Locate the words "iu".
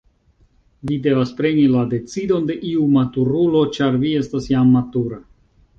2.73-2.89